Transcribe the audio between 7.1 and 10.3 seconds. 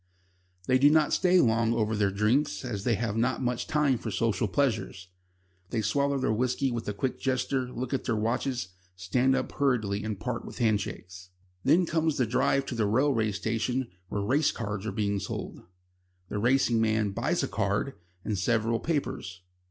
gesture look at their watches, stand up hurriedly and